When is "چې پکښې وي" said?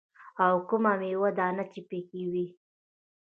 1.71-2.47